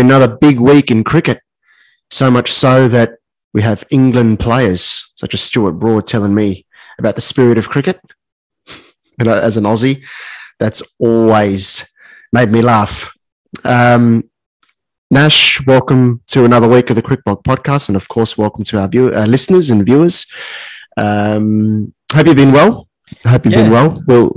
[0.00, 1.40] another big week in cricket.
[2.10, 3.18] So much so that
[3.54, 6.66] we have England players such as Stuart Broad telling me
[6.98, 8.00] about the spirit of cricket.
[9.18, 10.02] And as an Aussie,
[10.58, 11.88] that's always
[12.32, 13.12] made me laugh.
[13.64, 14.24] Um,
[15.10, 18.88] Nash, welcome to another week of the Crickblog podcast, and of course, welcome to our,
[18.88, 20.26] view- our listeners and viewers.
[20.96, 22.88] Um, have you been well?
[23.24, 23.62] I hope you've Yeah.
[23.62, 24.02] been well.
[24.06, 24.32] We'll,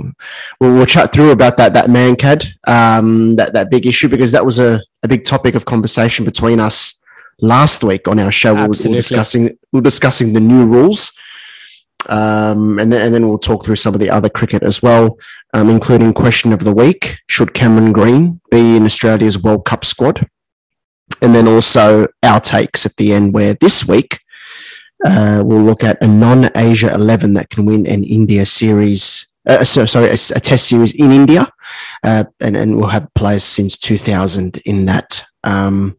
[0.60, 4.44] we'll we'll chat through about that that Mankad, um, that that big issue because that
[4.44, 7.00] was a, a big topic of conversation between us
[7.40, 8.54] last week on our show.
[8.54, 11.12] We were- discussing we were discussing the new rules,
[12.08, 15.18] um, and then and then we'll talk through some of the other cricket as well,
[15.54, 20.28] um, including question of the week: Should Cameron Green be in Australia's World Cup squad?
[21.20, 24.20] And then also our takes at the end, where this week
[25.04, 29.26] uh, we'll look at a non-Asia 11 that can win an India series.
[29.46, 31.52] Uh, so, sorry, a, a test series in India,
[32.02, 35.22] uh, and, and we'll have players since 2000 in that.
[35.44, 35.98] Um,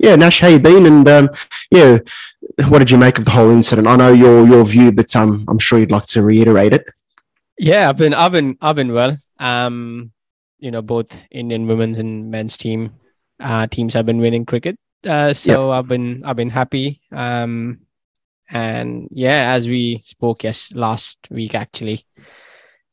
[0.00, 0.86] yeah, Nash, how you been?
[0.86, 1.28] And um,
[1.70, 1.98] yeah,
[2.68, 3.86] what did you make of the whole incident?
[3.86, 6.84] I know your your view, but um, I'm sure you'd like to reiterate it.
[7.58, 9.16] Yeah, I've been, I've been, I've been well.
[9.38, 10.12] Um,
[10.58, 12.94] you know, both Indian women's and men's team
[13.40, 14.78] uh, teams have been winning cricket.
[15.06, 17.00] Uh, so I've been, I've been happy.
[17.12, 17.80] Um,
[18.50, 22.04] and yeah, as we spoke yes last week actually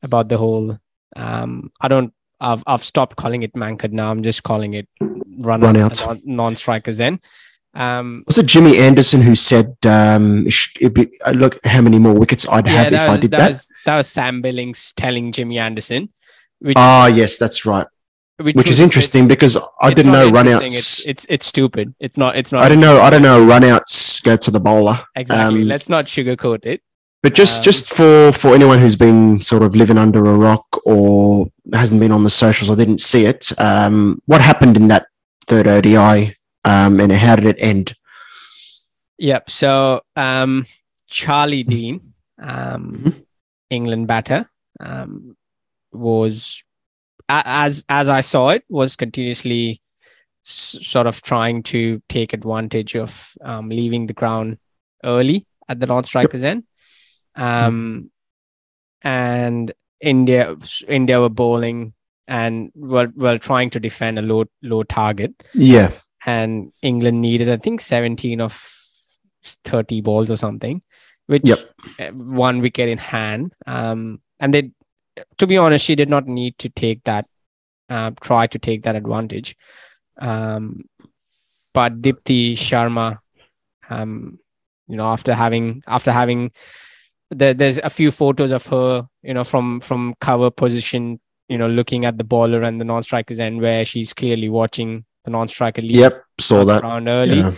[0.02, 0.78] about the whole.
[1.16, 2.12] Um, I don't.
[2.40, 4.10] I've I've stopped calling it mankad now.
[4.10, 6.06] I'm just calling it run, Run out, out.
[6.08, 6.96] non- non-strikers.
[6.98, 7.20] Then,
[7.74, 11.80] um, Was it Jimmy Anderson who said, um, it should- it'd be, uh, "Look, how
[11.82, 13.48] many more wickets I'd yeah, have if that I did that that"?
[13.50, 16.08] was that was Sam Billings telling Jimmy Anderson,
[16.58, 17.86] which Ah, yes, that's right.
[18.42, 20.62] Which was- is interesting because I didn't know runouts.
[20.64, 21.94] It's, it's it's stupid.
[22.00, 22.36] It's not.
[22.36, 22.62] It's not.
[22.62, 23.00] I don't know.
[23.00, 23.46] I don't know.
[23.46, 25.00] Runouts go to the bowler.
[25.16, 25.62] Exactly.
[25.62, 26.82] Um, Let's not sugarcoat it.
[27.22, 30.66] But just Um, just for for anyone who's been sort of living under a rock
[30.84, 35.06] or hasn't been on the socials or didn't see it, um, what happened in that
[35.46, 37.94] third ODI, um, and how did it end?
[39.18, 39.50] Yep.
[39.50, 40.66] So, um,
[41.08, 43.14] Charlie Dean, um, Mhm.
[43.70, 45.36] England batter, um,
[45.92, 46.62] was
[47.28, 49.80] as as I saw it was continuously
[50.44, 54.58] s- sort of trying to take advantage of um, leaving the ground
[55.04, 56.64] early at the non-strikers end.
[57.34, 58.10] Um,
[59.02, 60.56] and India
[60.88, 61.92] India were bowling
[62.28, 65.90] and were were trying to defend a low low target Yeah,
[66.24, 68.62] and England needed, I think, 17 of
[69.64, 70.82] 30 balls or something,
[71.26, 71.58] which Yep.
[71.98, 73.52] uh, one wicket in hand.
[73.66, 74.70] Um, and they,
[75.38, 77.26] to be honest, she did not need to take that,
[77.88, 79.56] uh, try to take that advantage.
[80.18, 80.84] Um,
[81.74, 83.18] but Deepti Sharma,
[83.88, 84.38] um,
[84.88, 86.52] you know, after having after having
[87.30, 91.18] there, there's a few photos of her, you know, from from cover position,
[91.48, 95.30] you know, looking at the bowler and the non-strikers end where she's clearly watching the
[95.30, 96.82] non-striker leave yep, saw that.
[96.82, 97.54] around early Yeah.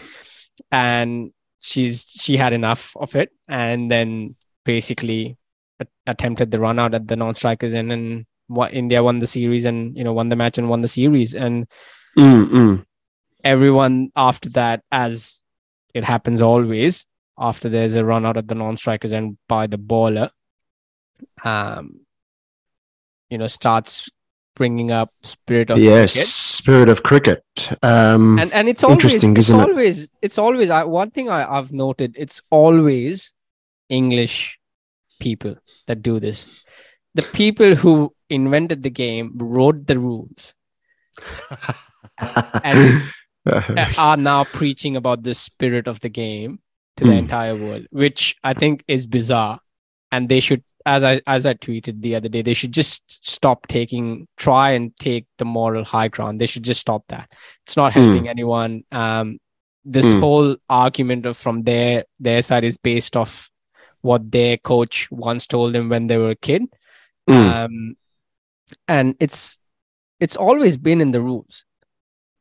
[0.70, 5.36] and she's she had enough of it and then basically
[6.06, 9.96] attempted the run out at the non-strikers and then what India won the series and
[9.96, 11.66] you know won the match and won the series and
[12.18, 12.86] Mm, mm.
[13.42, 15.40] everyone after that as
[15.94, 17.06] it happens always
[17.38, 20.30] after there's a run out at the non-strikers and by the bowler
[21.44, 22.00] um
[23.30, 24.08] you know starts
[24.54, 27.42] bringing up spirit of Yes, cricket spirit of cricket.
[27.82, 29.68] Um, and and it's always Interesting, it's isn't it?
[29.68, 33.32] always it's always I, one thing I, I've noted it's always
[33.88, 34.58] English
[35.24, 35.56] people
[35.88, 36.46] that do this.
[37.14, 40.54] The people who invented the game wrote the rules
[42.64, 43.12] and
[43.98, 46.60] are now preaching about the spirit of the game
[46.96, 47.18] to the Hmm.
[47.18, 49.60] entire world, which I think is bizarre.
[50.12, 53.66] And they should, as I as I tweeted the other day, they should just stop
[53.66, 56.40] taking, try and take the moral high ground.
[56.40, 57.32] They should just stop that.
[57.64, 58.00] It's not Hmm.
[58.00, 58.84] helping anyone.
[58.92, 59.38] Um,
[59.84, 60.20] this Hmm.
[60.20, 63.50] whole argument of from their their side is based off
[64.04, 66.62] what their coach once told them when they were a kid.
[67.28, 67.46] Mm.
[67.54, 67.96] Um,
[68.86, 69.58] and it's
[70.20, 71.64] it's always been in the rules.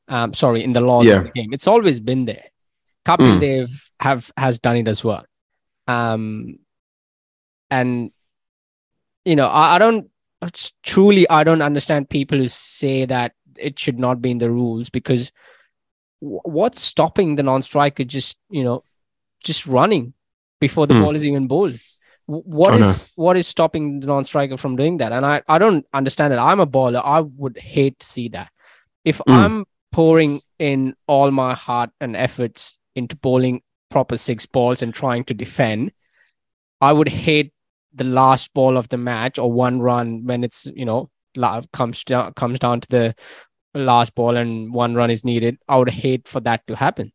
[0.10, 1.20] Um, sorry, in the laws Yeah.
[1.20, 1.54] of the game.
[1.54, 2.46] It's always been there.
[3.06, 3.40] Kapil Mm.
[3.40, 5.26] Dev have has done it as well.
[5.88, 6.60] Um,
[7.72, 8.12] and
[9.26, 10.10] you know, I, I don't
[10.84, 14.90] truly I don't understand people who say that it should not be in the rules
[14.90, 15.32] because
[16.20, 18.84] wh- what's stopping the non-striker just you know
[19.44, 20.14] just running
[20.68, 21.04] before the Hmm.
[21.04, 21.76] ball is even bowled?
[22.32, 25.12] Wh- What I is what is stopping the non-striker from doing that?
[25.12, 26.38] And I, I don't understand it.
[26.50, 27.02] I'm a bowler.
[27.18, 28.50] I would hate to see that.
[29.14, 29.34] If Hmm.
[29.40, 35.24] I'm pouring in all my heart and efforts into bowling proper six balls and trying
[35.26, 35.92] to defend,
[36.82, 37.52] I would hate
[37.94, 41.10] the last ball of the match or one run when it's you know
[41.74, 43.06] comes down comes down to the
[43.76, 45.58] last ball and one run is needed.
[45.68, 47.12] I would hate for that to happen.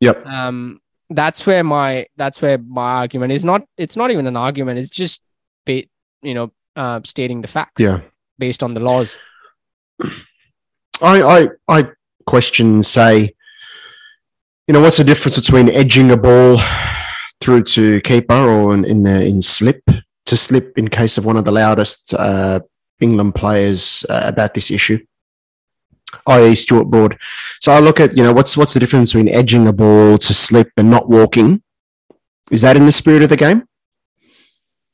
[0.00, 0.26] Yep.
[0.26, 0.80] Um,
[1.10, 3.66] that's where my that's where my argument is not.
[3.76, 4.78] It's not even an argument.
[4.78, 5.20] It's just,
[5.64, 5.84] ba-
[6.22, 7.80] you know, uh, stating the facts.
[7.80, 8.00] Yeah.
[8.38, 9.16] Based on the laws.
[11.02, 11.88] I I I
[12.26, 13.34] question say,
[14.66, 16.60] you know, what's the difference between edging a ball
[17.40, 19.82] through to keeper or in, in the in slip
[20.26, 22.60] to slip in case of one of the loudest uh,
[23.00, 24.98] England players uh, about this issue,
[26.26, 26.54] i.e.
[26.54, 27.18] Stuart Broad.
[27.60, 30.34] So I look at you know what's what's the difference between edging a ball to
[30.34, 31.62] slip and not walking?
[32.50, 33.66] Is that in the spirit of the game?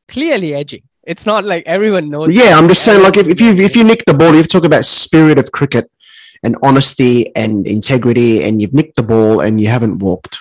[0.09, 0.82] Clearly edging.
[1.03, 2.35] It's not like everyone knows.
[2.35, 4.65] Yeah, I'm just saying, like if, if you if you nick the ball, you talk
[4.65, 5.91] about spirit of cricket
[6.43, 10.38] and honesty and integrity, and you've nicked the ball and you haven't walked.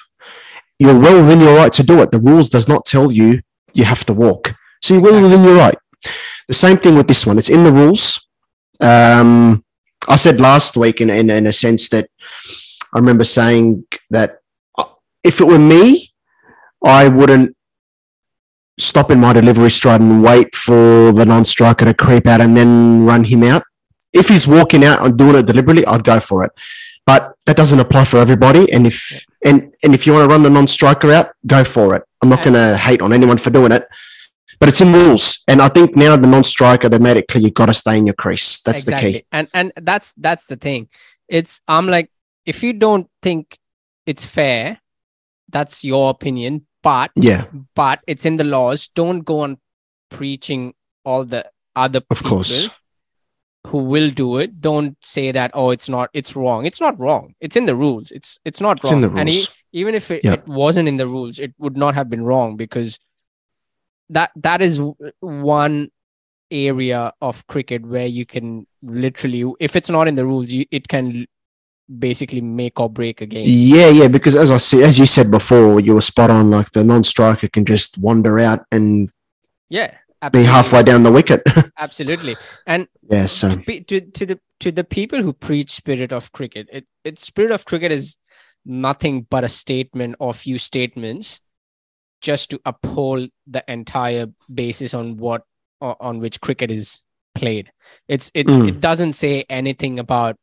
[0.77, 2.11] You're well within your right to do it.
[2.11, 3.41] The rules does not tell you
[3.73, 5.77] you have to walk, so you're well within your right.
[6.47, 7.37] The same thing with this one.
[7.37, 8.27] It's in the rules.
[8.79, 9.63] Um,
[10.07, 12.09] I said last week, in, in in a sense that
[12.93, 14.39] I remember saying that
[14.77, 14.85] uh,
[15.23, 16.11] if it were me,
[16.83, 17.55] I wouldn't
[18.79, 23.05] stop in my delivery stride and wait for the non-striker to creep out and then
[23.05, 23.63] run him out.
[24.13, 26.51] If he's walking out and doing it deliberately, I'd go for it.
[27.05, 28.71] But that doesn't apply for everybody.
[28.71, 32.03] And if and and if you want to run the non-striker out, go for it.
[32.21, 33.87] I'm not going to hate on anyone for doing it,
[34.59, 35.43] but it's in rules.
[35.47, 38.05] And I think now the non-striker they made it clear you got to stay in
[38.05, 38.61] your crease.
[38.61, 39.25] That's the key.
[39.31, 40.89] And and that's that's the thing.
[41.27, 42.11] It's I'm like
[42.45, 43.57] if you don't think
[44.05, 44.79] it's fair,
[45.49, 46.65] that's your opinion.
[46.81, 47.45] But Yeah,
[47.75, 48.87] but it's in the laws.
[48.95, 49.57] Don't go on
[50.09, 50.73] preaching
[51.03, 52.69] all the other of course.
[53.67, 54.61] who will do it.
[54.61, 56.65] Don't say that oh it's not it's wrong.
[56.65, 57.35] It's not wrong.
[57.41, 58.11] It's in the rules.
[58.11, 59.03] It's it's not It's wrong.
[59.03, 59.57] in the And e- rules.
[59.73, 60.33] even if it, Yeah.
[60.33, 62.97] it wasn't in the rules, it would not have been wrong because
[64.09, 64.81] that that is
[65.19, 65.91] one
[66.51, 70.87] area of cricket where you can literally if it's not in the rules you it
[70.87, 71.27] can
[71.97, 74.07] basically make or break a game Yeah, yeah.
[74.07, 76.51] Because as I see, as you said before, you were spot on.
[76.51, 79.09] Like the non-striker can just wander out and
[79.69, 79.95] yeah
[80.31, 81.41] be halfway down the wicket.
[81.77, 82.35] absolutely
[82.67, 83.25] and yeah.
[83.25, 87.17] So pe- to, to the to the people who preach spirit of cricket it, it
[87.17, 88.17] spirit of cricket is
[88.65, 91.39] nothing but a statement or few statements
[92.21, 95.43] just to uphold the entire basis on what
[95.81, 97.01] on which cricket is
[97.35, 97.71] played
[98.07, 98.67] it's it, Mm.
[98.69, 100.35] it doesn't say anything about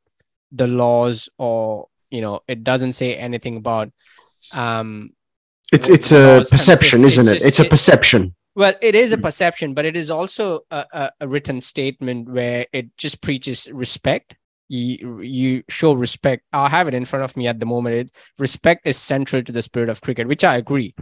[0.52, 3.90] the laws or you know it doesn't say anything about
[4.52, 5.10] um
[5.72, 7.34] it's it's a perception, consist- isn't it's it?
[7.34, 8.34] just- It's a it- perception.
[8.54, 9.22] Well, it is a Mm.
[9.22, 14.34] perception, but it is also a, a, a written statement where it just preaches respect.
[14.70, 16.42] You, you show respect.
[16.54, 17.96] I have it in front of me at the moment.
[17.96, 20.94] It, respect is central to the spirit of cricket, which I agree.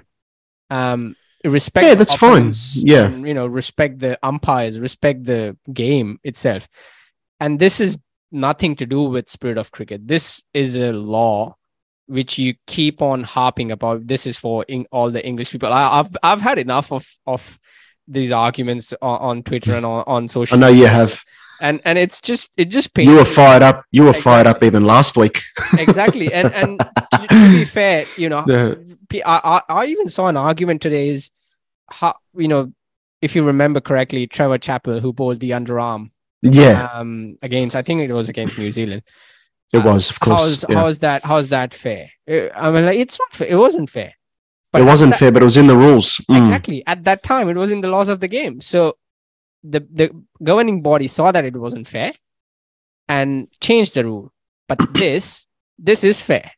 [0.70, 1.87] Um, respect.
[1.87, 2.52] Yeah, that's fine.
[2.75, 3.06] Yeah.
[3.06, 6.69] and, you know, respect the umpires, respect the game itself,
[7.40, 7.99] and this is
[8.32, 10.06] nothing to do with spirit of cricket.
[10.08, 11.56] This is a law
[12.06, 14.06] which you keep on harping about.
[14.06, 15.72] This is for in, all the English people.
[15.72, 17.58] I, I've I've had enough of of
[18.06, 20.56] these arguments on, on Twitter and on, on social.
[20.56, 21.22] I know you have.
[21.60, 23.30] And and it's just it just pains You were me.
[23.30, 23.84] fired up.
[23.90, 25.42] You were fired up even last week.
[25.78, 26.32] exactly.
[26.32, 28.74] And and to, to be fair, you know, Yeah.
[29.08, 31.30] P- I, I I even saw an argument today is
[31.90, 32.72] how you know
[33.22, 36.10] if you remember correctly, Trevor Chappell who bowled the underarm
[36.43, 39.02] Yeah, um against I think it was against New Zealand.
[39.72, 40.40] it uh, was, of course.
[40.62, 40.76] How's yeah.
[40.76, 42.10] how's that how's that fair?
[42.31, 43.48] Uh, I mean, like it's not fair.
[43.48, 44.12] It wasn't fair.
[44.72, 46.17] but it wasn't that- fair, but it was in the rules.
[46.31, 46.40] Mm.
[46.43, 46.82] Exactly.
[46.86, 48.60] At that time, it was in the laws of the game.
[48.60, 48.96] So
[49.64, 50.10] the the
[50.42, 52.12] governing body saw that it wasn't fair
[53.08, 54.32] and changed the rule.
[54.68, 55.46] But this
[55.78, 56.52] this is fair,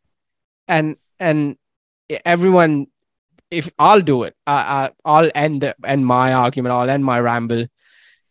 [0.68, 1.56] and and
[2.24, 2.88] everyone,
[3.50, 6.74] if I'll do it, I, I I'll end the, end my argument.
[6.74, 7.66] I'll end my ramble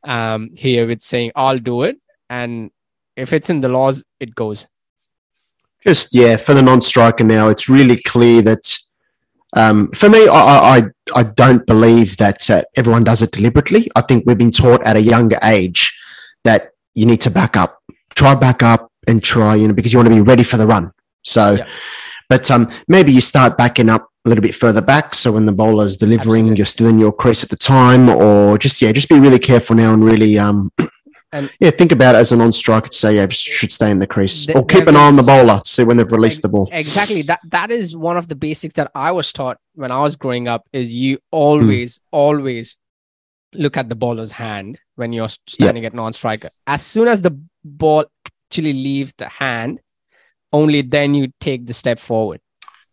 [0.04, 1.98] um here with saying I'll do it,
[2.30, 2.70] and
[3.16, 4.68] if it's in the laws, it goes.
[5.84, 8.78] Just yeah, for the non-striker now, it's really clear that.
[9.56, 10.84] Um, for me, I, I
[11.16, 13.90] I- don't believe that uh, everyone does it deliberately.
[13.96, 15.98] I think we've been taught at a younger age
[16.44, 17.80] that you need to back up,
[18.16, 20.68] try back up, and try you know because you want to be ready for the
[20.68, 20.92] run.
[21.24, 21.68] So, Yeah.
[22.30, 25.52] but um, maybe you start backing up a little bit further back, so when the
[25.52, 26.58] bowler's delivering, Absolutely.
[26.58, 29.76] you're still in your crease at the time, or just yeah, just be really careful
[29.76, 30.72] now and really um.
[31.36, 34.08] And- yeah, think about it as a non-striker to say, yeah, should stay in the
[34.08, 36.68] crease, Th- or keep an eye on the bowler, see when they've released the ball.
[36.72, 40.16] exactly that that is one of the basics that i was taught when i was
[40.24, 41.22] growing up is you Hmm.
[41.44, 42.78] always always
[43.54, 48.06] look at the bowler's hand when you're standing at non-striker as soon as the ball
[48.48, 49.80] actually leaves the hand
[50.54, 52.40] only then you take the step forward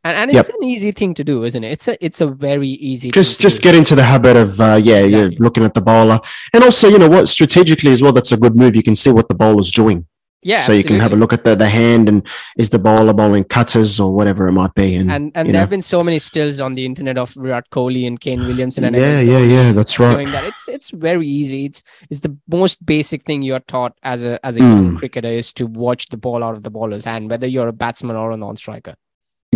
[0.04, 0.56] and, and it's Yep.
[0.61, 3.62] an easy thing to do isn't it it's a it's a very easy just just
[3.62, 5.37] get into the habit of uh, yeah Exactly.
[5.37, 6.21] yeah looking at the bowler
[6.52, 9.11] and also you know what strategically as well that's a good move you can see
[9.11, 10.06] what the bowler's doing
[10.44, 12.26] Yeah, so you can have a look at the, the hand and
[12.62, 14.87] is the bowler bowling cutters or whatever it might be.
[14.99, 15.61] And, And and there know.
[15.64, 18.97] have been so many stills on the internet of Virat Kohli and Kane Williamson and
[18.97, 20.14] yeah, yeah, yeah, that's right.
[20.16, 20.44] doing that.
[20.50, 21.61] It's it's very easy.
[21.68, 21.80] It's
[22.11, 24.99] it's the most basic thing you're taught as a as a young Mm.
[25.00, 28.16] cricketer is to watch the ball out of the bowler's hand, whether you're a batsman
[28.23, 28.94] or a non-striker.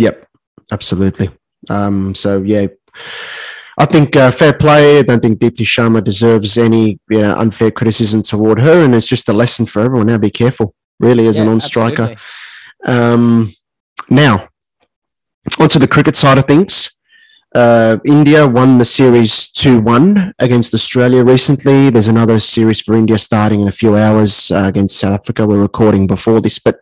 [0.05, 0.15] Yep,
[0.71, 1.29] absolutely.
[1.69, 2.67] Um, so yeah,
[3.77, 4.99] I think uh, fair play.
[4.99, 9.07] I don't think Deepti Sharma deserves any you know, unfair criticism toward her, and it's
[9.07, 10.07] just a lesson for everyone.
[10.07, 12.15] Now, be careful, really, as a Yeah, non-striker.
[12.85, 13.53] Um,
[14.09, 14.49] now,
[15.59, 16.96] onto the cricket side of things.
[17.57, 21.89] Uh, India won the series 2 1 against Australia recently.
[21.89, 25.47] There's another series for India starting in a few hours uh, against South Africa.
[25.47, 26.77] We're recording before this, but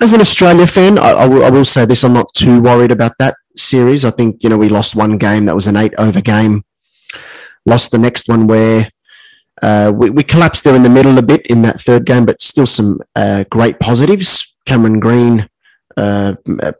[0.00, 3.34] as an Australia fan, I, will, will say this I'm not too worried about that
[3.58, 4.06] series.
[4.06, 6.64] I think, you know, we lost one game that was an eight over game,
[7.66, 8.90] lost the next one where
[9.60, 12.40] uh, we, we collapsed there in the middle a bit in that third game, but
[12.40, 14.54] still some uh, great positives.
[14.64, 15.50] Cameron Green,
[15.98, 16.72] uh, uh,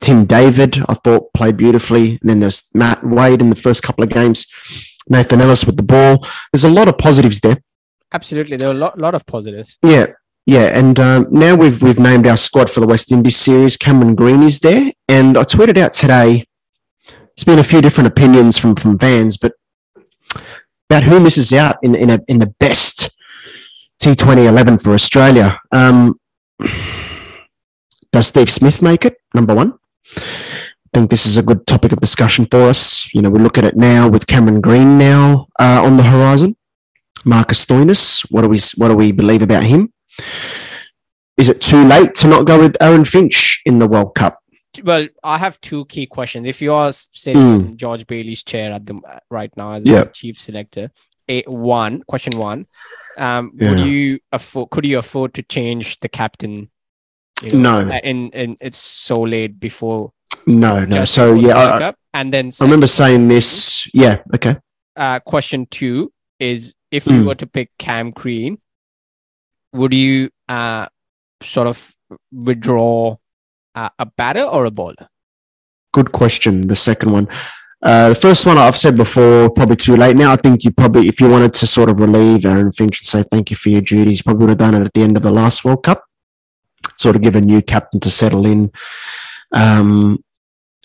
[0.00, 2.18] Tim David, I thought played beautifully.
[2.20, 4.46] And then there's Matt Wade in the first couple of games.
[5.08, 6.26] Nathan Ellis with the ball.
[6.52, 7.62] There's a lot of positives there.
[8.12, 8.56] Absolutely.
[8.56, 9.78] There are a lot, lot of positives.
[9.82, 10.06] Yeah,
[10.46, 13.76] yeah, and um, now we've we've named our squad for the West Indies series.
[13.76, 16.46] Cameron Green is there, and I tweeted out today.
[17.06, 19.52] There's been a few different opinions from from fans, but
[20.88, 23.14] about who misses out in in, a, in the best
[24.02, 25.60] T20 11 for Australia.
[25.70, 26.18] Um,
[28.12, 29.18] does Steve Smith make it?
[29.34, 29.78] Number one.
[30.16, 33.08] I think this is a good topic of discussion for us.
[33.14, 36.56] You know, we look at it now with Cameron Green now uh, on the horizon.
[37.24, 39.92] Marcus Stoinis, what do we what do we believe about him?
[41.36, 44.38] Is it too late to not go with Aaron Finch in the World Cup?
[44.84, 46.46] Well, I have two key questions.
[46.46, 47.60] If you are sitting Mm.
[47.60, 48.98] in George Bailey's chair at the
[49.30, 50.90] right now as a chief selector,
[51.28, 52.66] a one question one,
[53.18, 53.70] um, Yeah.
[53.70, 54.70] would you afford?
[54.70, 56.70] Could you afford to change the captain?
[57.42, 57.92] You know, No.
[57.92, 60.12] and In in it's so late before.
[60.46, 61.04] No, no.
[61.04, 63.88] So yeah, I, and then I remember saying this.
[63.94, 64.56] Yeah, okay.
[64.96, 67.26] uh, question two is if you Mm.
[67.28, 68.58] were to pick Cam Green,
[69.72, 70.86] would you uh,
[71.42, 71.94] sort of
[72.32, 73.16] withdraw
[73.74, 75.08] uh, a batter or a bowler?
[75.92, 76.62] Good question.
[76.68, 77.28] The second one.
[77.82, 80.16] Uh, the first one I've said before, probably too late.
[80.16, 83.06] Now I think you probably, if you wanted to sort of relieve Aaron Finch and
[83.06, 85.16] say thank you for your duties, you probably would have done it at the end
[85.16, 86.04] of the last World Cup.
[87.00, 88.70] Sort of give a new captain to settle in.
[89.52, 90.22] Um,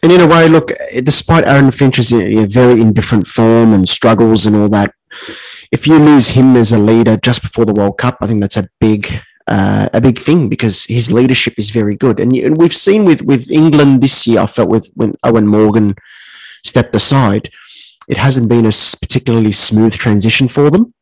[0.02, 0.72] and in a way, look,
[1.04, 4.94] despite Aaron Finch's very indifferent form and struggles and all that,
[5.72, 8.58] if you lose him as a leader just before the World Cup, I think that's
[8.58, 12.20] a big uh, a big thing because his leadership is very good.
[12.20, 15.96] And, and we've seen with with England this year, I felt with when Eoin Morgan
[16.64, 17.52] stepped aside,
[18.08, 20.94] it hasn't been a particularly smooth transition for them.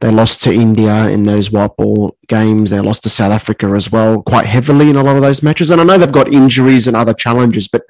[0.00, 2.70] They lost to India in those white ball games.
[2.70, 5.70] They lost to South Africa as well, quite heavily in a lot of those matches.
[5.70, 7.82] And I know they've got injuries and other challenges, but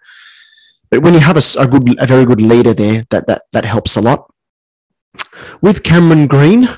[0.91, 3.65] but when you have a, a good, a very good leader there, that that that
[3.65, 4.29] helps a lot.
[5.61, 6.69] With Cameron Green,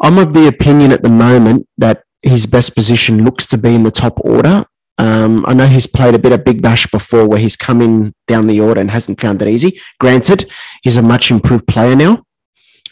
[0.00, 3.84] I'm of the opinion at the moment that his best position looks to be in
[3.84, 4.66] the top order.
[4.98, 8.14] Um, I know he's played a bit of Big Bash before where he's come in
[8.26, 9.80] down the order and hasn't found it easy.
[10.00, 10.48] Granted,
[10.82, 12.25] he's a much improved player now.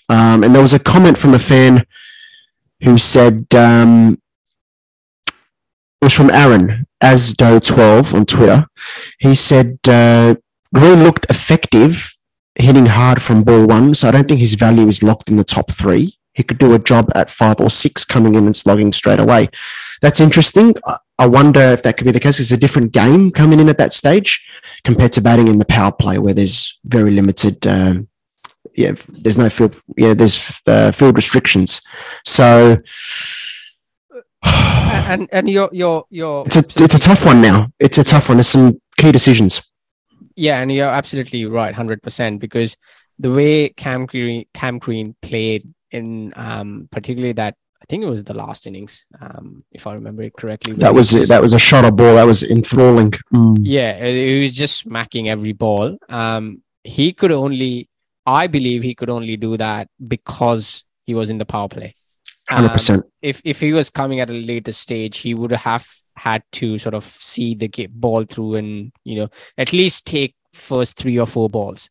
[0.09, 1.85] Um, and there was a comment from a fan
[2.83, 4.19] who said, um,
[5.27, 8.67] it was from Aaron, Asdo12 on Twitter.
[9.19, 10.35] He said, uh,
[10.75, 12.15] Green looked effective
[12.57, 15.45] hitting hard from ball one, so I don't think his value is locked in the
[15.45, 16.19] top three.
[16.35, 19.49] He could do a job at five or six coming in and slogging straight away.
[20.03, 20.75] That's interesting.
[20.87, 22.41] I- wonder if that could be the case.
[22.41, 24.45] It's a different game coming in at that stage
[24.83, 27.67] compared to batting in the power play where there's very limited.
[27.67, 28.09] Um,
[28.77, 29.81] yeah, there's no field.
[29.97, 31.81] Yeah, there's uh, field restrictions.
[32.25, 32.77] So
[34.43, 37.69] and and your your your it's a it's a tough one now.
[37.79, 38.39] It's a tough one.
[38.39, 39.63] There's some key decisions.
[40.37, 42.77] yeah, and you're absolutely right, hundred percent, because
[43.19, 48.25] the way Cam Green Cam Green played in um particularly that I think it was
[48.25, 50.73] the last innings, um, if I remember it correctly.
[50.75, 52.15] That was just- that was a shot of ball.
[52.17, 53.11] That was enthralling.
[53.33, 53.59] Mm.
[53.61, 55.99] Yeah, he was just smacking every ball.
[56.09, 57.89] Um, he could only,
[58.27, 61.95] I believe, he could only do that because he was in the power play.
[62.49, 63.05] Hundred Um, percent.
[63.23, 66.95] if if he was coming at a later stage, he would have had to sort
[66.95, 69.29] of see the ball through and you know
[69.59, 71.91] at least take first three or four balls.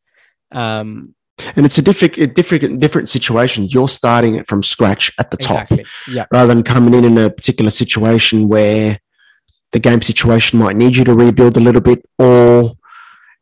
[0.51, 1.15] Um,
[1.55, 3.65] And it's a different, different, different situation.
[3.65, 5.85] You're starting it from scratch at the top, exactly.
[6.07, 6.25] Yeah.
[6.31, 8.99] rather than coming in in a particular situation where
[9.71, 12.73] the game situation might need you to rebuild a little bit, or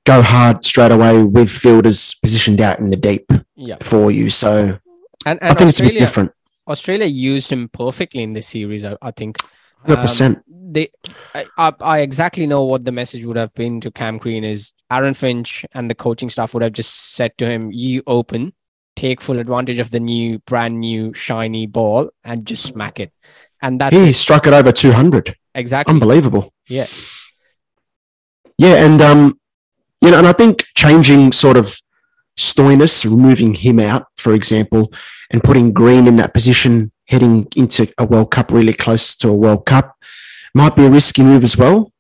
[0.05, 3.77] go hard straight away with fielders positioned out in the deep Yeah.
[3.81, 4.29] for you.
[4.29, 4.79] So
[5.25, 6.31] And, I and think it's a bit different.
[6.67, 8.84] Australia used him perfectly in this series.
[8.86, 9.38] I, I think
[9.84, 10.43] Hundred percent.
[10.48, 10.89] They,
[11.34, 14.74] I, I, I exactly know what the message would have been to Cam Green is
[14.91, 18.53] Aaron Finch and the coaching staff would have just said to him, "You open,
[18.96, 23.12] take full advantage of the new, brand new, shiny ball, and just smack it."
[23.62, 24.15] And that's He it.
[24.17, 25.36] struck it over two hundred.
[25.55, 26.53] exactly Unbelievable.
[26.70, 26.86] yeah,
[28.58, 29.39] Yeah, and um,
[30.01, 31.77] you know, and I think changing sort of
[32.39, 34.91] Stoinis, removing him out, for example,
[35.31, 39.36] and putting Green in that position, heading into a World Cup, really close to a
[39.36, 39.96] World Cup,
[40.55, 41.91] might be a risky move as well.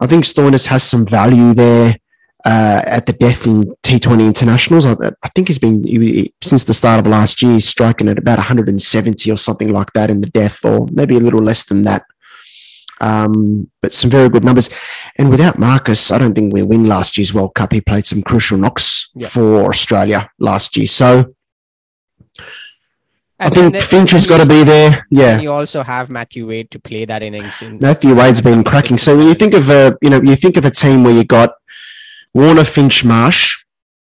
[0.00, 1.96] I think Stoinis has some value there
[2.44, 4.86] uh, at the death in T20 internationals.
[4.86, 8.38] I, I think he's been he- since the start of last year, striking at about
[8.38, 12.04] 170 or something like that in the death, or maybe a little less than that.
[13.00, 14.70] Um, but some very good numbers.
[15.16, 17.72] And without Marcus, I don't think we win last year's World Cup.
[17.72, 19.28] He played some crucial knocks Yeah.
[19.28, 20.86] for Australia last year.
[20.86, 21.34] So
[23.38, 25.06] I think Finch has got to be there.
[25.10, 25.40] Yeah.
[25.40, 27.60] You also have Matthew Wade to play that innings.
[27.62, 28.96] In, Matthew Wade's been cracking.
[28.96, 31.24] So when you think of a, you know, you think of a team where you
[31.24, 31.54] got
[32.32, 33.64] Warner, Finch, Marsh,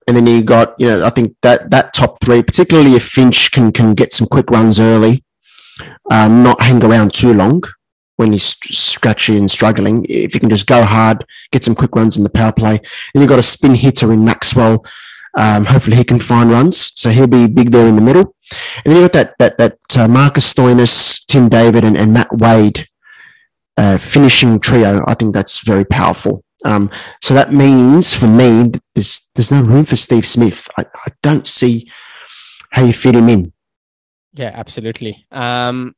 [0.06, 3.50] and then you got, you know, I think that that top three, particularly if Finch
[3.52, 5.24] can can get some quick runs early,
[6.10, 7.62] um, not hang around too long
[8.16, 10.06] when he's st- scratchy and struggling.
[10.08, 13.20] If you can just go hard, get some quick runs in the power play, and
[13.20, 14.84] you've got a spin hitter in Maxwell.
[15.36, 18.36] Um, hopefully he can find runs, so he'll be big there in the middle.
[18.84, 22.32] And then you've got that that that uh, Marcus Stoinis, Tim David, and, and Matt
[22.32, 22.86] Wade
[23.76, 25.04] uh, finishing trio.
[25.06, 26.44] I think that's very powerful.
[26.64, 26.90] Um,
[27.20, 30.68] so that means for me, there's there's no room for Steve Smith.
[30.78, 31.90] I, I don't see
[32.70, 33.52] how you fit him in.
[34.32, 35.26] Yeah, absolutely.
[35.30, 35.94] Um,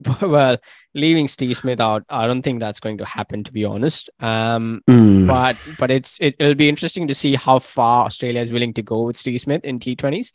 [0.22, 0.58] well,
[0.94, 4.10] leaving Steve Smith out, I don't think that's going to happen, to be honest.
[4.20, 5.26] Um, Mm.
[5.26, 8.82] but but it's it, it'll be interesting to see how far Australia is willing to
[8.82, 10.32] go with Steve Smith in T20s.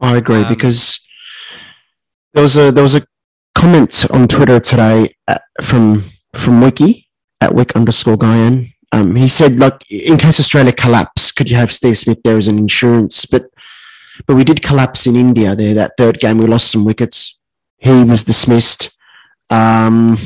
[0.00, 1.06] I agree Um, because
[2.34, 3.02] there was a there was a
[3.54, 7.08] comment on Twitter today uh, from from Wiki
[7.40, 8.72] at Wick underscore Guyan.
[8.94, 12.48] Um, he said, like, in case Australia collapse, could you have Steve Smith there as
[12.48, 13.24] an insurance?
[13.26, 13.44] But
[14.26, 15.74] but we did collapse in India there.
[15.74, 17.38] That third game, we lost some wickets.
[17.78, 18.94] He was dismissed.
[19.52, 20.16] Um,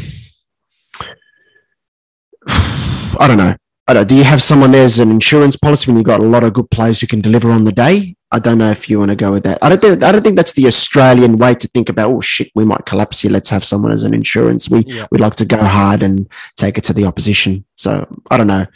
[2.47, 3.57] I don't know.
[3.89, 6.27] I don't, do you have someone there as an insurance policy when you've got a
[6.27, 8.17] lot of good players who can deliver on the day?
[8.33, 9.59] I don't know if you want to go with that.
[9.63, 12.11] I don't think I don't think that's the Australian way to think about.
[12.11, 13.31] Oh shit, we might collapse here.
[13.31, 14.69] Let's have someone as an insurance.
[14.69, 15.07] We Yeah.
[15.13, 17.65] we'd like to go hard and take it to the opposition.
[17.77, 18.67] So I don't know.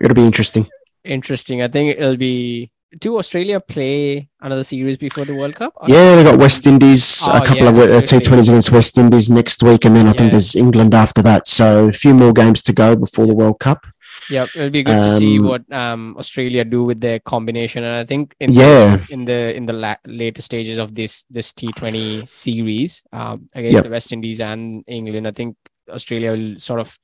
[0.00, 0.66] It'll be interesting.
[1.04, 1.62] Interesting.
[1.62, 2.72] I think it'll be.
[2.98, 5.72] Do Australia play another series before the World Cup?
[5.86, 8.02] Yeah, they got West Indies, Oh, a couple yeah, of uh.
[8.02, 10.18] T20s against West Indies next week, and then I Yeah.
[10.18, 11.46] think there's England after that.
[11.48, 13.86] So a few more games to go before the World Cup.
[14.30, 17.94] Yeah, it'll be good to see Um, what um Australia do with their combination, and
[17.94, 18.96] I think in Yeah.
[18.96, 23.76] the, in the in the la- later stages of this this T20 series um, against
[23.76, 23.84] Yep.
[23.84, 25.56] the West Indies and England, I think
[25.88, 26.98] Australia will sort of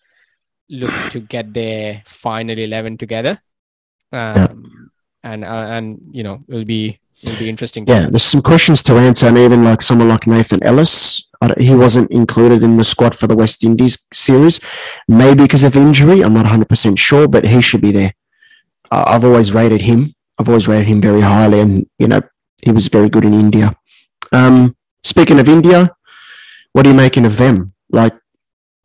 [0.68, 3.40] look to get their final eleven together,
[4.12, 4.77] um,
[5.22, 7.87] and uh, and you know it'll be it'll be interesting.
[7.87, 11.26] Yeah, there's some questions to answer, and even like someone like Nathan Ellis,
[11.59, 14.61] he wasn't included in the squad for the West Indies series,
[15.07, 16.22] maybe because of injury.
[16.22, 18.14] I'm not 100 percent sure, but he should be there.
[18.90, 20.14] Uh, I've always rated him.
[20.38, 22.20] I've always rated him very highly, and you know
[22.62, 23.76] he was very good in India.
[24.33, 25.90] Um, speaking of India,
[26.72, 27.72] what are you making of them?
[27.90, 28.14] Like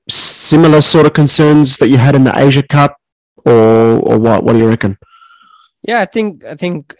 [0.10, 2.98] similar sort of concerns that you had in the Asia Cup,
[3.46, 4.44] or or what?
[4.44, 4.98] What do you reckon?
[5.84, 6.96] Yeah, I think I think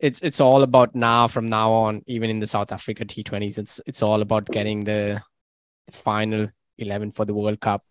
[0.00, 3.80] it's it's all about now from now on, even in the South Africa T20s, it's
[3.86, 5.22] it's all about getting the
[5.90, 7.84] final eleven for the World Cup,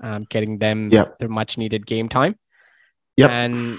[0.00, 1.18] um, getting them Yep.
[1.18, 2.36] their much needed game time.
[3.16, 3.30] Yep.
[3.30, 3.78] And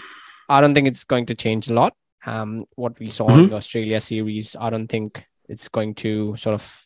[0.49, 1.93] I don't think it's going to change a lot.
[2.25, 3.39] Um, what we saw Mm-hmm.
[3.39, 6.85] in the Australia series, I don't think it's going to sort of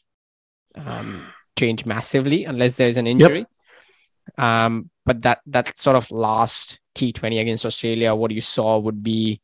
[0.75, 3.45] um, change massively unless there's an injury.
[4.38, 9.41] Um, but that that sort of last T20 against Australia, what you saw would be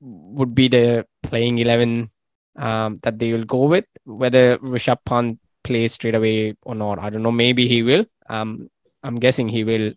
[0.00, 2.10] would be the playing eleven
[2.56, 3.86] um, that they will go with.
[4.04, 7.32] Whether Rishabh Pant plays straight away or not, I don't know.
[7.32, 8.04] Maybe he will.
[8.28, 8.70] Um,
[9.02, 9.92] I'm guessing he will.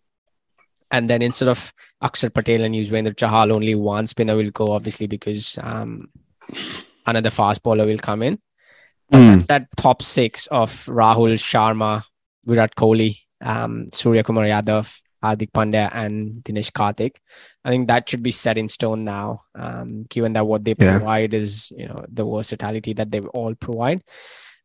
[0.92, 1.72] And then instead of
[2.02, 6.08] Akshar Patel and Yuzvendra Chahal, only one spinner will go, obviously, because um,
[7.06, 8.40] another fast bowler will come in
[9.12, 9.48] Mm.
[9.48, 12.04] that top six of Rahul Sharma,
[12.46, 17.16] Virat Kohli, um, Surya Kumar Yadav, Hardik Pandya, and Dinesh Karthik.
[17.66, 20.98] I think that should be set in stone now, um, given that what they Yeah.
[20.98, 24.04] provide is you know the versatility that they all provide.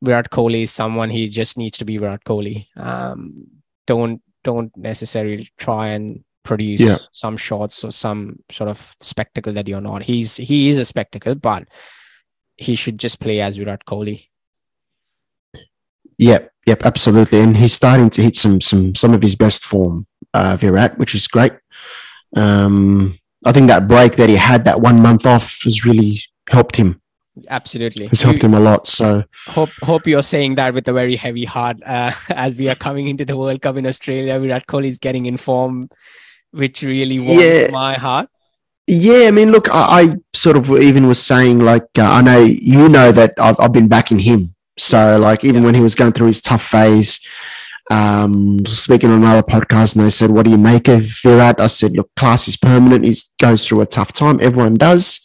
[0.03, 2.67] Virat Kohli is someone he just needs to be Virat Kohli.
[2.77, 3.47] Um,
[3.87, 6.99] don't don't necessarily try and produce Yeah.
[7.13, 10.03] some shots or some sort of spectacle that you're not.
[10.03, 11.69] He's he is a spectacle, but
[12.57, 14.29] he should just play as Virat Kohli.
[16.19, 17.41] Yep, yep, absolutely.
[17.41, 21.15] And he's starting to hit some some some of his best form, uh, Virat, which
[21.15, 21.53] is great.
[22.37, 26.21] Um, I think that break that he had, that one month off, has really
[26.51, 27.01] helped him.
[27.49, 28.87] Absolutely, It's helped him a lot.
[28.87, 32.77] So hope hope you're saying that with a very heavy heart uh, as we are
[32.77, 34.39] coming into the World Cup in Australia.
[34.39, 35.89] Virat Kohli is getting in form,
[36.53, 37.69] which really warms Yeah.
[37.73, 38.29] my heart.
[38.87, 42.39] yeah, I mean, look, I, I sort of even was saying like uh, I know
[42.41, 44.55] you know that I've, I've been backing him.
[44.79, 45.67] So like even Yeah.
[45.67, 47.21] when he was going through his tough phase,
[47.91, 51.67] um, speaking on another podcast, and they said, "What do you make of Virat?" I
[51.67, 53.05] said, "Look, class is permanent.
[53.05, 54.39] He goes through a tough time.
[54.41, 55.21] Everyone does."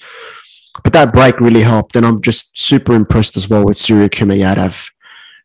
[0.83, 4.37] But that break really helped, and I'm just super impressed as well with Surya Kumar
[4.37, 4.89] Yadav.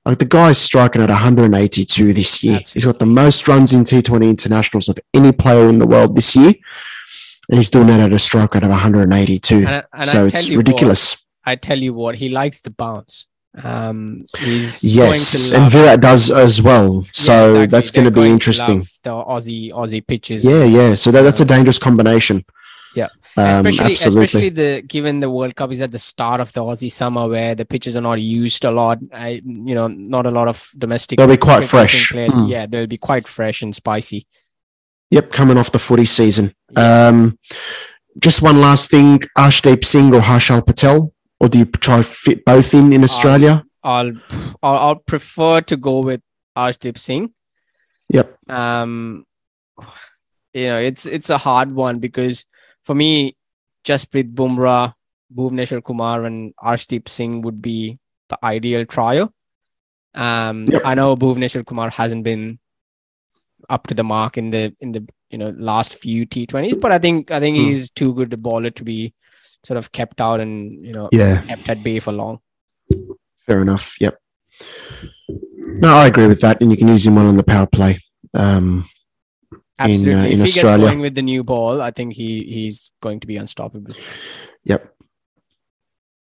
[0.04, 2.60] Like the guy's striking at 182 this year.
[2.66, 6.36] He's got the most runs in T20 internationals of any player in the world this
[6.36, 6.52] year,
[7.48, 9.56] and he's doing it at a strike rate of 182.
[9.66, 11.14] And, and so it's ridiculous.
[11.14, 13.28] What, I tell you what, he likes the bounce.
[13.62, 17.02] Um, Yes, going to and Virat does as well.
[17.04, 17.66] Yeah, So exactly.
[17.66, 18.86] that's going to be interesting.
[19.02, 20.44] The Aussie Aussie pitches.
[20.44, 20.94] Yeah, yeah.
[20.96, 22.44] So that, that's a dangerous combination.
[22.94, 23.08] Yeah.
[23.36, 24.24] um, especially absolutely.
[24.24, 27.54] especially the given the World Cup is at the start of the Aussie summer where
[27.54, 28.98] the pitches are not used a lot.
[29.12, 31.18] I you know not a lot of domestic.
[31.18, 32.12] They'll be quite fresh.
[32.12, 32.46] Hmm.
[32.46, 34.26] Yeah, they'll be quite fresh and spicy.
[35.10, 36.54] Yep, coming off the footy season.
[36.70, 37.06] Yeah.
[37.08, 37.38] Um,
[38.18, 42.74] just one last thing: Arshdeep Singh or Harshal Patel, or do you try fit both
[42.74, 43.64] in in Australia?
[43.82, 44.12] I'll
[44.62, 46.20] I'll, I'll prefer to go with
[46.56, 47.32] Arshdeep Singh.
[48.10, 48.50] Yep.
[48.50, 49.24] Um,
[50.52, 52.44] you know it's it's a hard one because
[52.84, 53.36] for me,
[53.84, 54.94] Jasprit Bumrah,
[55.34, 59.32] Bhuvneshwar Kumar, and Arshdeep Singh would be the ideal trio.
[60.14, 60.82] Um, Yep.
[60.84, 62.58] I know Bhuvneshwar Kumar hasn't been
[63.68, 66.98] up to the mark in the in the you know last few T20s, but I
[66.98, 67.64] think I think Hmm.
[67.64, 69.12] he's too good a bowler to be
[69.64, 72.40] sort of kept out and you know Yeah, kept at bay for long.
[73.46, 73.96] fair enough.
[74.00, 74.18] Yep.
[75.56, 77.98] No, I agree with that, and you can use him well on the power play.
[78.34, 78.88] Um,
[79.78, 80.12] Absolutely.
[80.32, 80.78] in if he Australia.
[80.78, 83.94] gets going with the new ball, I think he he's going to be unstoppable.
[84.64, 84.90] yep.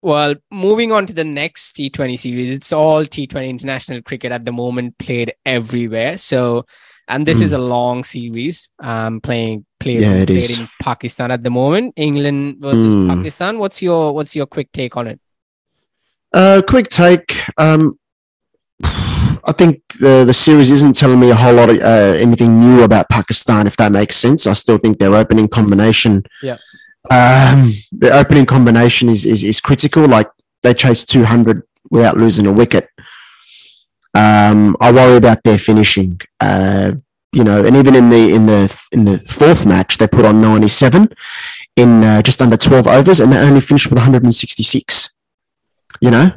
[0.02, 4.52] Well, moving on to the next T20 series, it's all T20 international cricket at the
[4.52, 6.16] moment, played everywhere.
[6.16, 6.64] So,
[7.06, 7.42] and this Mm.
[7.42, 8.68] is a long series.
[8.78, 10.58] Um, playing played, Yeah, it played is.
[10.60, 11.92] in Pakistan at the moment.
[11.96, 13.08] England versus Mm.
[13.14, 13.58] Pakistan.
[13.58, 15.18] What's your what's your quick take on it?
[16.32, 17.28] Uh, quick take.
[17.58, 17.98] Um,
[19.50, 22.82] I think the the series isn't telling me a whole lot of uh, anything new
[22.82, 24.46] about Pakistan, if that makes sense.
[24.46, 26.22] I still think their opening combination.
[26.42, 26.58] Yeah.
[27.10, 30.06] Um, the opening combination is is is critical.
[30.06, 30.28] Like
[30.62, 32.88] they chased two hundred without losing a wicket.
[34.14, 36.20] Um, I worry about their finishing.
[36.40, 36.92] Uh,
[37.32, 40.40] you know, and even in the in the in the fourth match, they put on
[40.40, 41.08] ninety seven
[41.76, 44.62] in uh, just under twelve overs, and they only finished with one hundred and sixty
[44.62, 45.14] six.
[46.00, 46.32] You know.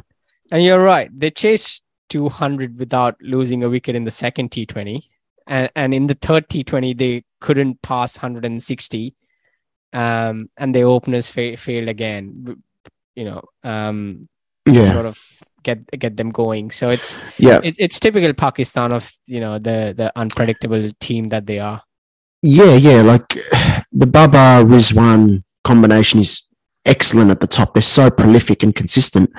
[0.50, 1.10] And you're right.
[1.12, 5.02] They chased 200 without losing a wicket in the second T20.
[5.46, 9.14] And, and in the third T20, they couldn't pass 160.
[9.92, 12.62] Um, and their openers fa- failed again,
[13.14, 14.28] you know, um,
[14.66, 14.92] Yeah.
[14.94, 15.18] sort of
[15.62, 16.70] get get them going.
[16.70, 17.60] So it's Yeah.
[17.62, 21.82] it, it's typical Pakistan of, you know, the, the unpredictable team that they are.
[22.42, 23.02] Yeah, yeah.
[23.02, 23.28] Like
[23.92, 26.48] the Babar Rizwan combination is
[26.84, 27.72] excellent at the top.
[27.74, 29.30] They're so prolific and consistent,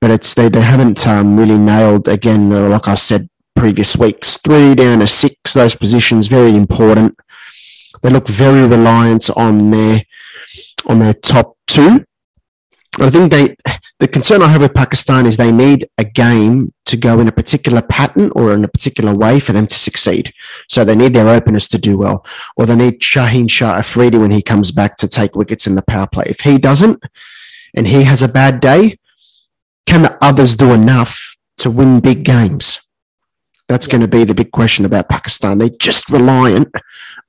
[0.00, 2.52] but it's they, they haven't um, really nailed again.
[2.52, 5.54] uh, Like I said previous weeks, three down to six.
[5.54, 7.16] Those positions very important.
[8.02, 10.02] They look very reliant on their
[10.86, 12.04] on their top two.
[12.98, 13.56] I think they
[14.00, 17.32] the concern I have with Pakistan is they need a game to go in a
[17.32, 20.32] particular pattern or in a particular way for them to succeed.
[20.68, 22.24] So they need their openers to do well,
[22.56, 25.82] or they need Shaheen Shah Afridi when he comes back to take wickets in the
[25.82, 26.24] power play.
[26.26, 27.02] If he doesn't,
[27.74, 28.98] and he has a bad day,
[29.86, 32.80] can the others do enough to win big games?
[33.68, 33.92] That's Yeah.
[33.92, 35.58] going to be the big question about Pakistan.
[35.58, 36.68] They're just reliant,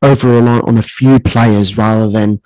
[0.01, 2.41] over reliant on a few players rather than.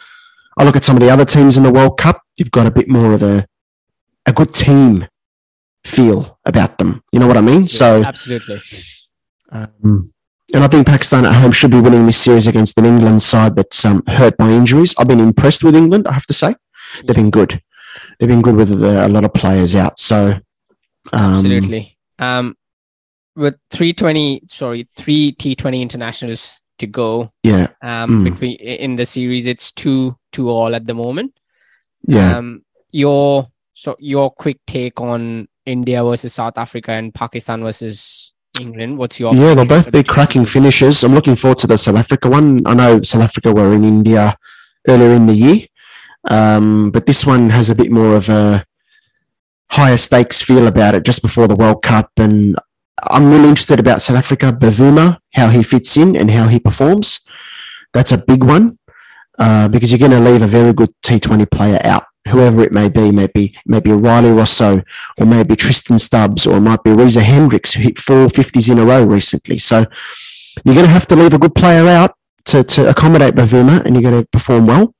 [0.62, 2.21] I look at some of the other teams in the World Cup.
[2.38, 3.47] You've got a bit more of a
[4.28, 5.08] a good team
[5.84, 7.02] feel about them.
[7.12, 7.67] You know what I mean?
[7.67, 8.62] So absolutely.
[9.52, 10.13] um,
[10.54, 13.56] and I think Pakistan at home should be winning this series against an England side
[13.56, 14.93] that's um, hurt by injuries.
[15.00, 16.54] I've been impressed with England, I have to say.
[17.06, 17.60] They've been good.
[18.19, 19.97] They've been good with a lot of players out.
[20.00, 20.34] So,
[21.12, 21.97] um, Absolutely.
[22.19, 22.56] Um,
[23.36, 28.24] with 320, sorry, three T20 internationals to go yeah, um, Mm.
[28.26, 31.34] between in the series, it's two two all at the moment.
[32.08, 32.38] yeah.
[32.38, 38.98] Um, your so your quick take on India versus South Africa and Pakistan versus England.
[38.98, 41.04] What's your yeah, they'll both be cracking finishes.
[41.04, 42.65] I'm looking forward to the South Africa one.
[42.65, 44.38] I know South Africa were in India
[44.88, 45.67] earlier in the year,
[46.30, 48.65] um, but this one has a bit more of a
[49.70, 52.12] higher stakes feel about it just before the World Cup.
[52.17, 52.58] And
[53.04, 57.22] I'm really interested about South Africa, Bavuma, how he fits in and how he performs.
[57.94, 58.78] That's a big one
[59.41, 62.89] uh, because you're going to leave a very good T20 player out, whoever it may
[62.89, 63.12] be.
[63.12, 64.84] Maybe maybe Rilee Rossouw,
[65.17, 68.77] or maybe Tristan Stubbs, or it might be Reza Hendricks, who hit four 50s in
[68.77, 69.58] a row recently.
[69.58, 69.86] So
[70.63, 73.95] you're going to have to leave a good player out to, to accommodate Bavuma, and
[73.95, 74.93] you're going to perform well.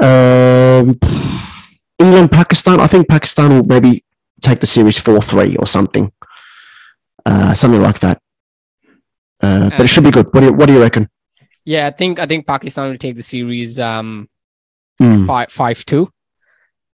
[0.00, 0.98] Um,
[2.00, 2.80] England, Pakistan.
[2.80, 4.04] I think Pakistan will maybe
[4.40, 6.10] take the series 4 3 or something.
[7.24, 8.20] Uh, something like that.
[9.40, 10.26] Uh, but it should be good.
[10.34, 11.08] What do you, what do you reckon?
[11.64, 14.28] Yeah, I think I think Pakistan will take the series um
[15.00, 16.08] Mm, five five two,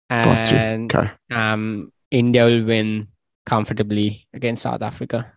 [0.10, 0.56] five, two.
[0.56, 1.10] and Okay.
[1.32, 3.08] um India will win
[3.46, 5.32] comfortably against South Africa.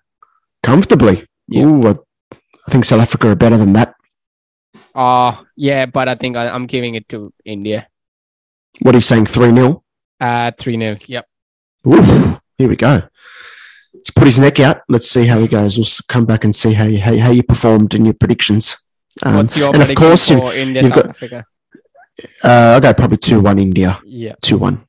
[0.62, 1.24] Comfortably.
[1.46, 1.64] Yeah.
[1.64, 1.94] Ooh, I,
[2.32, 3.94] I think South Africa are better than that.
[4.94, 7.86] Oh yeah, but I think I, I'm giving it to India.
[8.80, 9.26] What are you saying?
[9.26, 9.82] 3 0?
[10.20, 11.26] Uh three 0 Yep.
[11.86, 13.02] Ooh, here we go.
[13.94, 14.80] Let's put his neck out.
[14.88, 15.78] Let's see how he goes.
[15.78, 18.76] We'll come back and see how you, how, you- how you performed in your predictions.
[19.24, 21.44] Um, What's your and of course, you've, for India you've South got- Africa?
[22.44, 24.00] uh, I'll go probably 2 1 India.
[24.04, 24.34] Yeah.
[24.42, 24.84] 2 1.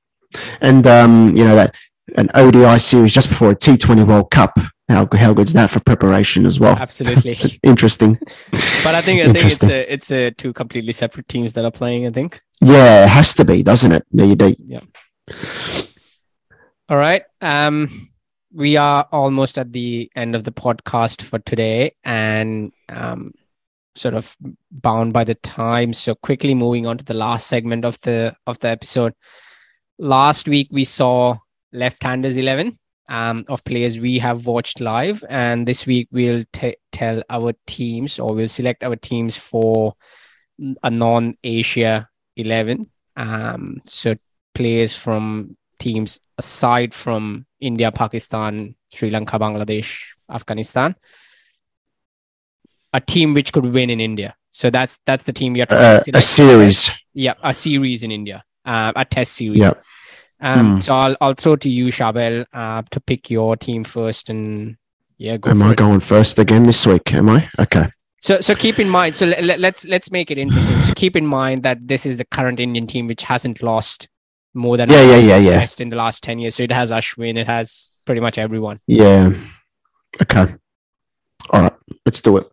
[0.62, 1.76] And, um, you know, that
[2.18, 4.58] an ODI series just before a T20 World Cup.
[4.88, 6.76] How, how good's that for preparation as well?
[6.76, 7.38] Absolutely.
[7.64, 8.18] Interesting.
[8.84, 11.70] but I think I think it's a it's a two completely separate teams that are
[11.72, 12.42] playing, I think.
[12.60, 14.04] Yeah, it has to be, doesn't it?
[14.12, 14.56] No, you do.
[14.58, 14.80] Yeah.
[16.90, 17.22] All right.
[17.42, 18.10] Um,
[18.52, 23.34] we are almost at the end of the podcast for today and um,
[24.00, 24.36] sort of
[24.72, 25.94] bound by the time.
[25.94, 29.14] So quickly moving on to the last segment of the of the episode.
[29.98, 31.38] Last week we saw
[31.74, 37.22] left-handers 11 um, of players we have watched live, and this week we'll t- tell
[37.30, 39.96] our teams or we'll select our teams for
[40.84, 42.08] a non-Asia
[42.38, 42.90] 11.
[43.18, 44.16] Um, so
[44.54, 50.96] players from teams aside from India, Pakistan, Sri Lanka, Bangladesh, Afghanistan,
[52.94, 54.36] a team which could win in India.
[54.52, 56.90] So that's that's the team you're trying Uh, to a series.
[57.14, 59.60] Yeah, a series in India, uh, a test series.
[59.60, 59.74] Yeah.
[60.42, 60.80] Um, Hmm.
[60.80, 64.78] So I'll I'll throw to you, Charbel, uh, to pick your team first, and
[65.18, 65.78] yeah, go Am I it.
[65.78, 67.14] going first again this week?
[67.14, 67.50] Am I?
[67.60, 67.88] Okay.
[68.22, 69.16] So so keep in mind.
[69.16, 70.82] So let, let, let's let's make it interesting.
[70.82, 74.08] So keep in mind that this is the current Indian team which hasn't lost
[74.54, 75.68] more than Yeah, yeah, yeah, yeah.
[75.80, 76.56] in the last ten years.
[76.56, 78.80] So it has Ashwin, it has pretty much everyone.
[78.88, 79.34] Yeah.
[80.22, 80.56] Okay.
[81.52, 81.74] All right.
[82.06, 82.48] Let's do it.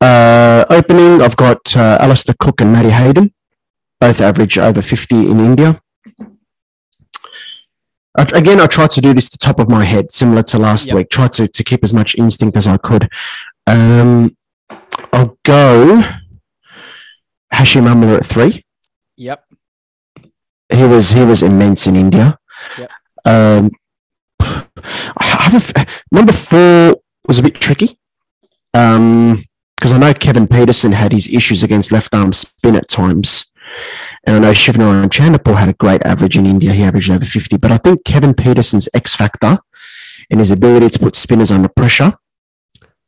[0.00, 3.32] Uh, opening, I've got uh, Alastair Cook and Matty Hayden,
[4.00, 5.80] both average over 50 in India.
[8.16, 10.88] I, again, I tried to do this the top of my head, similar to last
[10.88, 10.96] Yep.
[10.96, 11.10] week.
[11.10, 13.08] Tried to, to keep as much instinct as I could.
[13.66, 14.36] Um,
[15.12, 16.02] I'll go
[17.52, 18.64] Hashim Amla at three.
[19.16, 19.44] Yep.
[20.72, 22.38] he was he was immense in India.
[22.78, 22.90] Yep.
[23.26, 23.70] Um,
[24.40, 26.94] I have a f- number four
[27.28, 27.98] was a bit tricky
[28.72, 33.50] because I know Kevin Pietersen had his issues against left arm spin at times,
[34.24, 36.72] and I know Shivnarine Chanderpaul had a great average in India.
[36.72, 39.58] He averaged over fifty, but I think Kevin Pietersen's X factor
[40.30, 42.16] and his ability to put spinners under pressure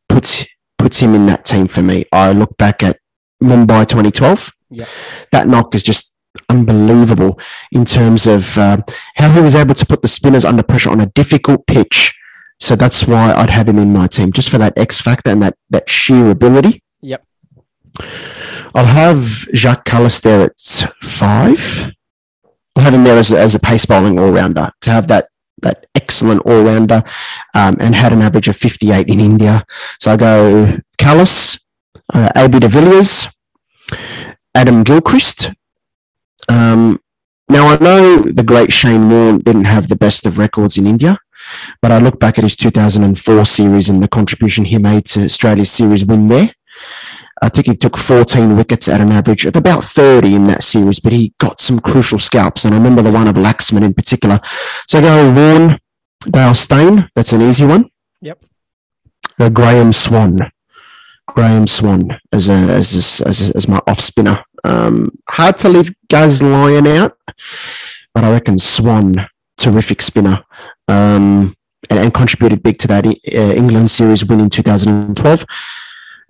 [0.09, 0.45] puts
[0.79, 2.05] puts him in that team for me.
[2.13, 2.99] I look back at
[3.43, 4.53] Mumbai 2012.
[4.71, 4.89] Yep.
[5.31, 6.15] That knock is just
[6.49, 7.39] unbelievable
[7.71, 8.79] in terms of uh,
[9.17, 12.19] how he was able to put the spinners under pressure on a difficult pitch.
[12.63, 15.43] So that's why I'd have him in my team, just for that X factor and
[15.43, 16.81] that that sheer ability.
[17.01, 17.27] Yep.
[18.73, 21.91] I'll have Jacques Kallis there at five.
[22.77, 25.27] I'll have him there as a, as a pace bowling all rounder to have that
[25.63, 27.03] that excellent all rounder
[27.53, 29.65] um, and had an average of 58 in India.
[29.99, 31.61] So I go Kallis,
[32.15, 33.27] uh, AB de Villiers,
[34.55, 35.51] Adam Gilchrist.
[36.49, 37.01] Um,
[37.49, 41.19] now I know the great Shane Warne didn't have the best of records in India,
[41.81, 45.71] but I look back at his 2004 series and the contribution he made to Australia's
[45.71, 46.55] series win there.
[47.43, 51.01] I think he took 14 wickets at an average of about 30 in that series,
[51.01, 52.65] but he got some crucial scalps.
[52.65, 54.41] And I remember the one of Laxman in particular.
[54.87, 55.79] So I go Warne,
[56.31, 57.11] Dale Steyn.
[57.17, 57.91] That's an easy one.
[58.21, 58.45] Yep.
[59.41, 60.39] Go Graeme Swann.
[61.27, 64.45] Graeme Swann as a, as a, as, a, as my off spinner.
[64.65, 67.17] Um, hard to leave Gaz Lyon out,
[68.15, 69.15] but I reckon Swann,
[69.57, 70.45] terrific spinner,
[70.89, 71.55] um,
[71.91, 73.11] and, and contributed big to that uh,
[73.55, 75.47] England series win in 2012.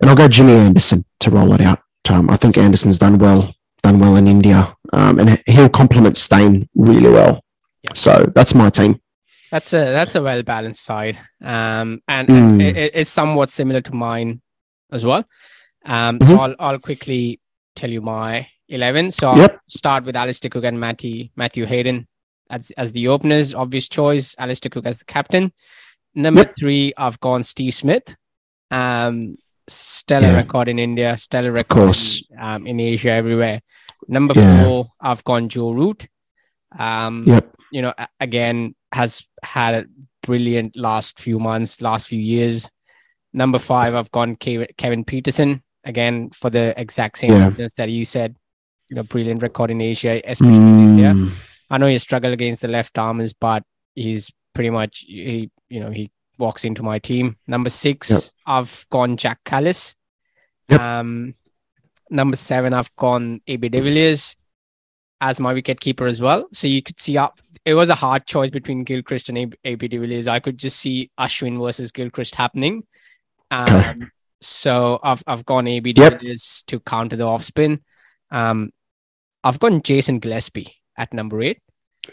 [0.01, 1.79] And I'll go Jimmy Anderson to roll it out.
[2.09, 6.67] Um, I think Anderson's done well, done well in India, um, and he'll complement Steyn
[6.75, 7.43] really well.
[7.93, 8.99] So that's my team.
[9.51, 12.37] That's a that's a well balanced side, um, and, Mm.
[12.49, 14.41] and it, it's somewhat similar to mine
[14.91, 15.23] as well.
[15.85, 16.27] Um, Mhm.
[16.27, 17.39] So I'll I'll quickly
[17.75, 19.11] tell you my eleven.
[19.11, 19.59] So I'll Yep.
[19.67, 22.07] start with Alastair Cook and Matty Matthew Hayden
[22.49, 23.53] as as the openers.
[23.53, 24.35] Obvious choice.
[24.37, 25.51] Alastair Cook as the captain.
[26.15, 26.53] number Yep.
[26.59, 28.15] three, I've gone Steve Smith.
[28.69, 29.35] Um,
[29.67, 30.35] stellar Yeah.
[30.35, 31.95] record in India, stellar record
[32.29, 33.61] in, um, in Asia, everywhere.
[34.07, 34.63] Number Yeah.
[34.63, 36.05] four, I've gone Joe Root.
[36.77, 37.55] Um, Yep.
[37.71, 39.85] you know, again, has had a
[40.21, 42.69] brilliant last few months, last few years.
[43.33, 47.49] Number five, I've gone Ke- Kevin Pietersen again for the exact same Yeah.
[47.49, 48.35] reasons that you said.
[48.89, 51.15] You know, brilliant record in Asia, especially in India.
[51.73, 53.63] I know he struggled against the left armers, but
[53.95, 57.37] he's pretty much he you know he walks into my team.
[57.47, 58.21] Number six, Yep.
[58.45, 59.95] I've gone Jacques Kallis.
[60.69, 60.79] Yep.
[60.79, 61.35] Um,
[62.09, 64.35] number seven, I've gone AB de Villiers
[65.21, 66.47] as my wicket keeper as well.
[66.53, 67.39] So you could see up.
[67.65, 70.27] It was a hard choice between Gilchrist and AB, AB de Villiers.
[70.27, 72.83] I could just see Ashwin versus Gilchrist happening.
[73.51, 76.19] Um, So I've I've gone AB de Yep.
[76.19, 77.79] Villiers to counter the off spin.
[78.31, 78.71] Um,
[79.43, 81.59] I've gone Jason Gillespie at number eight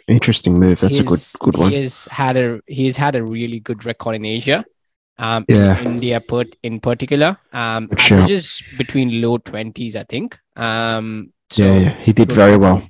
[0.09, 0.81] interesting move.
[0.81, 1.73] That's a good good one.
[1.73, 4.65] He's had a he's had a really good record in Asia.
[5.19, 5.79] Um, Yeah.
[5.79, 7.37] in India per, in particular.
[7.53, 8.21] Um, shout.
[8.23, 10.39] averages between low twenties, I think.
[10.57, 12.83] Um, so yeah, yeah, he did very well.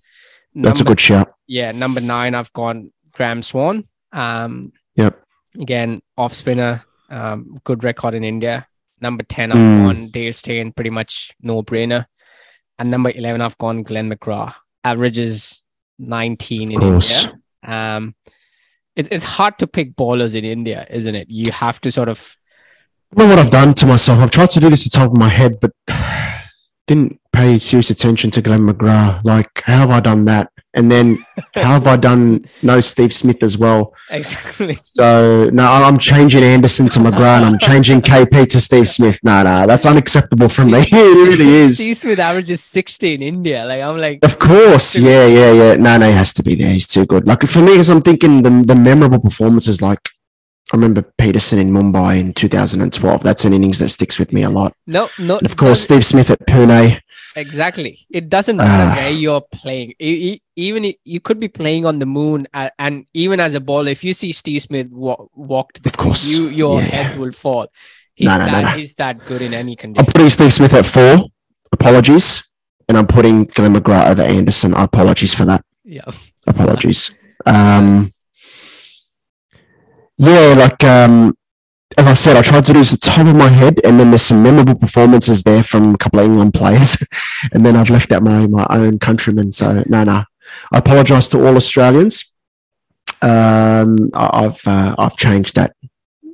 [0.55, 1.33] That's a good shout.
[1.49, 3.89] Yeah, number nine, I've gone Graeme Swann.
[4.13, 5.21] Um, Yep.
[5.61, 8.67] again, off spinner, um, good record in India.
[9.01, 9.87] Number ten, I've Mm.
[9.87, 12.07] gone Dale Steyn, pretty much no brainer.
[12.79, 14.55] And number eleven, I've gone Glenn McGrath.
[14.85, 15.63] Averages
[16.01, 17.27] nineteen in course.
[17.27, 17.39] India.
[17.63, 18.15] Um,
[18.97, 21.31] it's it's hard to pick bowlers in India, isn't it?
[21.31, 22.37] You have to sort of
[23.17, 24.19] You know what I've done to myself?
[24.19, 25.73] I've tried to do this at the top of my head, but
[26.87, 29.25] didn't pay serious attention to Glenn McGrath.
[29.25, 30.51] Like, how have I done that?
[30.73, 31.19] And then
[31.55, 33.93] how have I done no Steve Smith as well?
[34.11, 34.75] exactly.
[34.83, 39.19] So no, I'm changing Anderson to McGrath I'm changing KP to Steve Smith.
[39.23, 40.81] No, no, that's unacceptable from me.
[40.93, 41.77] It really is.
[41.77, 43.65] Steve Smith averages sixty in India.
[43.65, 45.77] Like I'm like, Of course, yeah, yeah, yeah.
[45.77, 46.73] No, no, he has to be there.
[46.73, 47.27] He's too good.
[47.27, 50.09] Like for me, as I'm thinking the the memorable performances, like
[50.73, 53.23] I remember Pietersen in Mumbai in 2012.
[53.23, 54.73] That's an innings that sticks with me a lot.
[54.87, 55.39] no, no.
[55.39, 57.01] And of course, Steve Smith at Pune.
[57.37, 58.07] Exactly.
[58.11, 58.97] It doesn't matter Ah.
[58.97, 59.95] where you're playing.
[60.01, 62.47] Even you could be playing on the moon,
[62.79, 65.97] and even as a bowler, if you see Steve Smith wa- walk to the Of
[65.97, 66.29] course.
[66.29, 66.87] you your Yeah.
[66.89, 67.67] heads will fall.
[68.15, 68.69] He's No, no, no, that no.
[68.71, 70.05] he's that good in any condition.
[70.07, 71.27] I'm putting Steve Smith at four.
[71.73, 72.51] Apologies.
[72.89, 74.75] And I'm putting Glenn McGrath over Anderson.
[74.75, 75.65] Apologies for that.
[75.85, 76.11] Yeah.
[76.47, 77.11] Apologies.
[77.47, 78.13] Um,
[80.19, 81.35] yeah, like um,
[81.99, 84.23] as I said, I tried to do the top of my head, and then there's
[84.23, 86.97] some memorable performances there from a couple of England players,
[87.53, 89.53] and then I've left out my my own countrymen.
[89.53, 90.25] So no, no,
[90.73, 92.35] I apologise to all Australians.
[93.23, 95.75] Um, I- I've uh, I've changed that.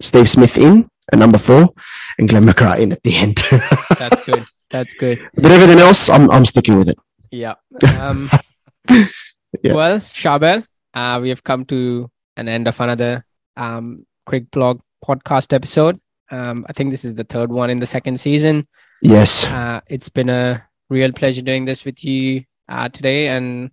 [0.00, 1.72] Steve Smith in at number four,
[2.18, 3.36] and Glenn McGrath in at the end.
[3.98, 4.44] That's good.
[4.70, 5.18] That's good.
[5.34, 6.98] but everything else, I'm I'm sticking with it.
[7.30, 7.54] Yeah.
[8.00, 8.30] Um,
[9.62, 9.72] Yeah.
[9.72, 13.24] Well, Charbel, uh, we have come to an end of another
[13.56, 16.00] um, Quick Blog podcast episode.
[16.30, 18.66] Um, I think this is the third one in the second season.
[19.02, 23.70] Yes, Uh, it's been a real pleasure doing this with you uh, today, and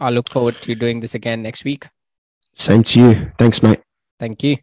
[0.00, 1.88] I look forward to doing this again next week.
[2.54, 3.32] same to you.
[3.38, 3.80] Thanks, mate.
[4.18, 4.56] Thank you.